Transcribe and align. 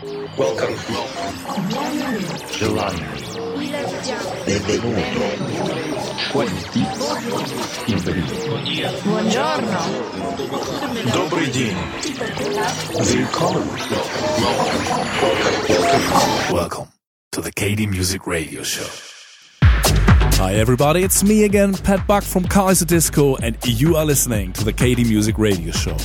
Welcome. 0.00 0.76
Benvenuto. 4.46 5.18
Benvenuto. 7.86 8.46
Buongiorno. 9.02 9.80
Добрый 11.12 11.50
день. 11.50 11.76
Welcome. 12.92 13.66
Welcome 16.52 16.88
to 17.32 17.40
the 17.40 17.50
KD 17.50 17.88
Music 17.88 18.24
Radio 18.28 18.62
Show. 18.62 18.86
Hi 20.38 20.54
everybody, 20.54 21.02
it's 21.02 21.24
me 21.24 21.42
again, 21.42 21.74
Pat 21.74 22.06
Buck 22.06 22.22
from 22.22 22.44
Kaiserdisco, 22.44 23.36
and 23.42 23.56
you 23.66 23.96
are 23.96 24.04
listening 24.04 24.52
to 24.52 24.62
the 24.62 24.72
KD 24.72 25.08
Music 25.08 25.38
Radio 25.38 25.72
Show. 25.72 25.96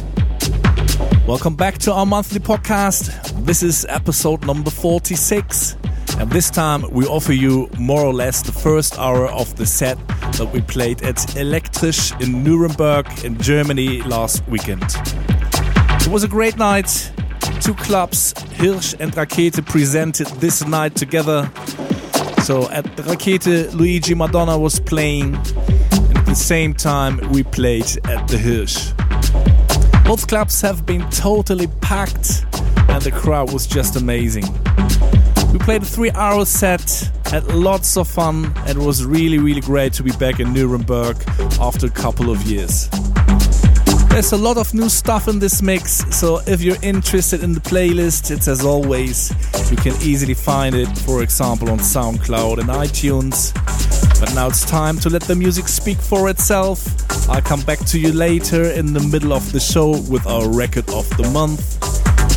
Welcome 1.25 1.55
back 1.55 1.77
to 1.79 1.93
our 1.93 2.05
monthly 2.05 2.41
podcast. 2.41 3.45
This 3.45 3.63
is 3.63 3.85
episode 3.87 4.45
number 4.45 4.69
46, 4.69 5.77
and 6.19 6.29
this 6.29 6.49
time 6.49 6.83
we 6.91 7.05
offer 7.05 7.31
you 7.31 7.69
more 7.79 8.01
or 8.01 8.13
less 8.13 8.41
the 8.41 8.51
first 8.51 8.99
hour 8.99 9.27
of 9.27 9.55
the 9.55 9.65
set 9.65 9.97
that 10.07 10.49
we 10.51 10.59
played 10.59 11.01
at 11.01 11.15
Elektrisch 11.37 12.11
in 12.21 12.43
Nuremberg 12.43 13.07
in 13.23 13.37
Germany 13.37 14.01
last 14.01 14.45
weekend. 14.49 14.83
It 16.01 16.09
was 16.09 16.25
a 16.25 16.27
great 16.27 16.57
night. 16.57 17.13
Two 17.61 17.75
clubs, 17.75 18.33
Hirsch 18.57 18.93
and 18.99 19.13
Rakete, 19.13 19.65
presented 19.65 20.27
this 20.41 20.67
night 20.67 20.95
together. 20.95 21.49
So 22.43 22.69
at 22.69 22.83
Rakete, 22.97 23.73
Luigi 23.73 24.13
Madonna 24.13 24.57
was 24.57 24.81
playing, 24.81 25.35
and 25.35 26.17
at 26.17 26.25
the 26.25 26.35
same 26.35 26.73
time, 26.73 27.21
we 27.31 27.43
played 27.43 27.97
at 28.09 28.27
the 28.27 28.37
Hirsch. 28.37 28.91
Both 30.05 30.27
clubs 30.27 30.61
have 30.61 30.85
been 30.85 31.09
totally 31.09 31.67
packed, 31.81 32.45
and 32.89 33.01
the 33.01 33.11
crowd 33.11 33.53
was 33.53 33.65
just 33.65 33.95
amazing. 33.95 34.43
We 35.51 35.59
played 35.59 35.81
a 35.81 35.85
three 35.85 36.11
hour 36.11 36.45
set, 36.45 37.09
had 37.25 37.47
lots 37.47 37.95
of 37.95 38.07
fun, 38.07 38.53
and 38.67 38.77
it 38.77 38.83
was 38.83 39.05
really, 39.05 39.37
really 39.39 39.61
great 39.61 39.93
to 39.93 40.03
be 40.03 40.11
back 40.11 40.39
in 40.39 40.53
Nuremberg 40.53 41.17
after 41.59 41.87
a 41.87 41.89
couple 41.89 42.29
of 42.29 42.41
years. 42.43 42.89
There's 44.09 44.31
a 44.31 44.37
lot 44.37 44.57
of 44.57 44.73
new 44.73 44.89
stuff 44.89 45.27
in 45.27 45.39
this 45.39 45.61
mix, 45.61 46.05
so 46.15 46.39
if 46.45 46.61
you're 46.61 46.81
interested 46.83 47.41
in 47.43 47.53
the 47.53 47.61
playlist, 47.61 48.29
it's 48.29 48.47
as 48.47 48.63
always, 48.63 49.31
you 49.71 49.77
can 49.77 49.95
easily 50.01 50.35
find 50.35 50.75
it, 50.75 50.87
for 50.99 51.23
example, 51.23 51.71
on 51.71 51.79
SoundCloud 51.79 52.59
and 52.59 52.69
iTunes. 52.69 53.53
But 54.19 54.33
now 54.35 54.47
it's 54.47 54.65
time 54.65 54.97
to 54.99 55.09
let 55.09 55.23
the 55.23 55.35
music 55.35 55.67
speak 55.67 55.97
for 55.97 56.29
itself. 56.29 56.85
I'll 57.29 57.41
come 57.41 57.61
back 57.61 57.79
to 57.85 57.99
you 57.99 58.11
later 58.11 58.63
in 58.71 58.93
the 58.93 58.99
middle 58.99 59.33
of 59.33 59.51
the 59.51 59.59
show 59.59 59.91
with 60.09 60.25
our 60.27 60.47
record 60.49 60.89
of 60.89 61.09
the 61.17 61.29
month. 61.31 61.79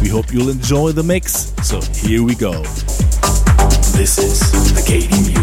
We 0.00 0.08
hope 0.08 0.32
you'll 0.32 0.50
enjoy 0.50 0.92
the 0.92 1.02
mix, 1.02 1.52
so 1.62 1.80
here 1.80 2.22
we 2.22 2.34
go. 2.34 2.62
This 3.92 4.18
is 4.18 4.40
the 4.74 4.82
KD 4.82 5.35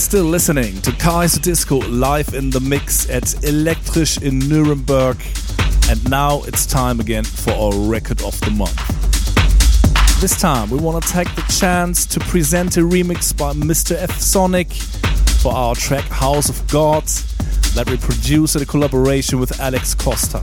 still 0.00 0.24
listening 0.24 0.80
to 0.80 0.90
Kaiserdisco 0.92 1.82
live 1.90 2.32
in 2.32 2.48
the 2.48 2.60
mix 2.60 3.08
at 3.10 3.24
Elektrisch 3.42 4.22
in 4.22 4.38
Nuremberg. 4.38 5.20
And 5.90 6.10
now 6.10 6.42
it's 6.44 6.64
time 6.64 7.00
again 7.00 7.24
for 7.24 7.52
our 7.52 7.74
record 7.74 8.22
of 8.22 8.38
the 8.40 8.50
month. 8.50 8.78
This 10.20 10.40
time 10.40 10.70
we 10.70 10.78
want 10.78 11.04
to 11.04 11.12
take 11.12 11.28
the 11.34 11.42
chance 11.42 12.06
to 12.06 12.20
present 12.20 12.78
a 12.78 12.80
remix 12.80 13.36
by 13.36 13.52
Mr. 13.52 13.94
F.Sonik 13.96 14.72
for 15.42 15.52
our 15.52 15.74
track 15.74 16.04
House 16.04 16.48
of 16.48 16.66
God 16.68 17.04
that 17.74 17.88
we 17.90 17.98
produced 17.98 18.56
in 18.56 18.62
a 18.62 18.66
collaboration 18.66 19.38
with 19.38 19.60
Alex 19.60 19.94
Costa. 19.94 20.42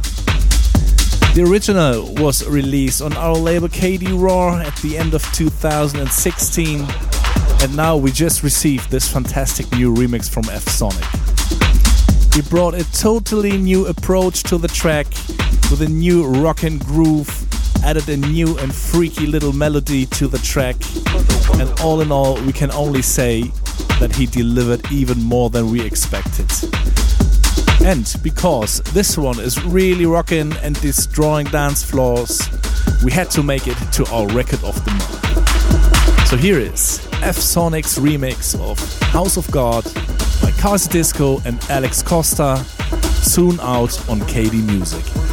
The 1.33 1.45
original 1.47 2.13
was 2.15 2.45
released 2.47 3.01
on 3.01 3.15
our 3.17 3.35
label 3.35 3.69
KD 3.69 4.19
Raw 4.19 4.57
at 4.59 4.75
the 4.77 4.97
end 4.97 5.13
of 5.13 5.23
2016, 5.33 6.87
and 7.67 7.75
now 7.75 7.97
we 7.97 8.11
just 8.11 8.43
received 8.43 8.89
this 8.89 9.11
fantastic 9.11 9.69
new 9.73 9.93
remix 9.93 10.29
from 10.29 10.43
F.Sonik. 10.49 11.03
He 12.33 12.41
brought 12.49 12.73
a 12.73 12.89
totally 12.93 13.57
new 13.57 13.87
approach 13.87 14.43
to 14.43 14.57
the 14.57 14.69
track 14.69 15.07
with 15.69 15.81
a 15.81 15.89
new 15.89 16.25
rock 16.25 16.63
and 16.63 16.79
groove, 16.79 17.29
added 17.83 18.07
a 18.07 18.15
new 18.15 18.57
and 18.59 18.73
freaky 18.73 19.27
little 19.27 19.51
melody 19.51 20.05
to 20.05 20.29
the 20.29 20.37
track, 20.37 20.77
and 21.59 21.69
all 21.81 21.99
in 21.99 22.09
all, 22.09 22.41
we 22.45 22.53
can 22.53 22.71
only 22.71 23.01
say 23.01 23.41
that 23.99 24.15
he 24.15 24.27
delivered 24.27 24.89
even 24.89 25.21
more 25.21 25.49
than 25.49 25.69
we 25.69 25.81
expected. 25.81 26.49
And 27.83 28.09
because 28.23 28.79
this 28.93 29.17
one 29.17 29.41
is 29.41 29.61
really 29.65 30.05
rocking 30.05 30.53
and 30.63 30.79
destroying 30.79 31.47
dance 31.47 31.83
floors, 31.83 32.49
we 33.03 33.11
had 33.11 33.29
to 33.31 33.43
make 33.43 33.67
it 33.67 33.75
to 33.91 34.05
our 34.05 34.25
record 34.27 34.63
of 34.63 34.85
the 34.85 34.91
month. 34.91 35.26
So 36.27 36.35
here 36.35 36.59
is 36.59 36.99
F.Sonik's 37.23 37.97
remix 37.97 38.59
of 38.59 38.77
House 39.13 39.37
of 39.37 39.49
God 39.49 39.85
by 40.41 40.51
Kaiserdisco 40.59 41.45
and 41.45 41.57
Alex 41.69 42.03
Costa, 42.03 42.57
soon 43.23 43.57
out 43.61 43.97
on 44.09 44.19
KD 44.19 44.61
Music. 44.65 45.26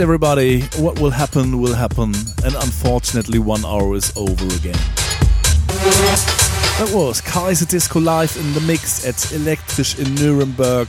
Everybody, 0.00 0.62
what 0.78 0.98
will 0.98 1.10
happen 1.10 1.60
will 1.60 1.74
happen, 1.74 2.14
and 2.42 2.54
unfortunately, 2.54 3.38
one 3.38 3.62
hour 3.66 3.94
is 3.94 4.10
over 4.16 4.46
again. 4.46 4.80
That 6.78 6.90
was 6.94 7.20
Kaiserdisco 7.20 8.02
live 8.02 8.34
in 8.38 8.54
the 8.54 8.62
mix 8.62 9.06
at 9.06 9.16
Elektrisch 9.30 9.98
in 9.98 10.14
Nuremberg, 10.14 10.88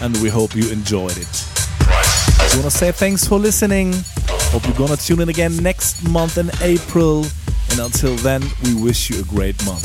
and 0.00 0.16
we 0.22 0.30
hope 0.30 0.56
you 0.56 0.70
enjoyed 0.70 1.18
it. 1.18 1.44
I 1.80 2.48
want 2.54 2.64
to 2.64 2.70
say 2.70 2.92
thanks 2.92 3.26
for 3.26 3.38
listening. 3.38 3.92
Hope 4.50 4.64
you're 4.64 4.74
gonna 4.74 4.96
tune 4.96 5.20
in 5.20 5.28
again 5.28 5.54
next 5.58 6.08
month 6.08 6.38
in 6.38 6.50
April, 6.62 7.26
and 7.72 7.80
until 7.80 8.16
then, 8.16 8.42
we 8.64 8.74
wish 8.74 9.10
you 9.10 9.20
a 9.20 9.24
great 9.24 9.62
month. 9.66 9.84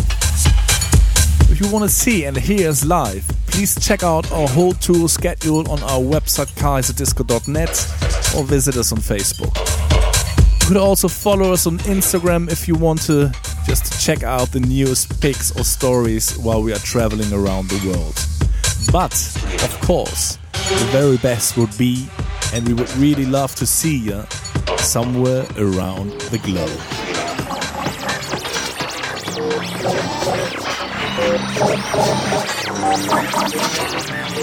If 1.52 1.60
you 1.60 1.70
want 1.70 1.84
to 1.84 1.90
see 1.90 2.24
and 2.24 2.38
hear 2.38 2.70
us 2.70 2.86
live, 2.86 3.28
please 3.48 3.78
check 3.86 4.02
out 4.02 4.32
our 4.32 4.48
whole 4.48 4.72
tour 4.74 5.10
schedule 5.10 5.70
on 5.70 5.84
our 5.84 6.00
website 6.00 6.54
kaiserdisco.net 6.56 8.11
or 8.36 8.44
visit 8.44 8.78
us 8.78 8.92
on 8.92 9.00
Facebook. 9.00 9.56
You 10.62 10.68
could 10.68 10.78
also 10.78 11.08
follow 11.08 11.52
us 11.54 11.68
on 11.68 11.78
Instagram 11.80 12.52
if 12.52 12.68
you 12.68 12.76
want 12.76 13.02
to 13.04 13.32
just 13.66 14.02
check 14.04 14.24
out 14.24 14.52
the 14.52 14.60
newest 14.60 15.22
pics 15.22 15.52
or 15.58 15.64
stories 15.64 16.38
while 16.38 16.62
we 16.64 16.72
are 16.74 16.80
traveling 16.80 17.32
around 17.34 17.70
the 17.70 17.90
world. 17.90 18.16
But, 18.92 19.14
of 19.64 19.80
course, 19.82 20.38
the 20.54 20.88
very 20.92 21.18
best 21.18 21.58
would 21.58 21.78
be, 21.78 22.08
and 22.54 22.68
we 22.68 22.74
would 22.74 22.90
really 22.98 23.26
love 23.26 23.54
to 23.56 23.66
see 23.66 23.98
you 23.98 24.26
somewhere 24.78 25.46
around 25.58 26.12
the 26.32 26.40
globe. 26.40 26.80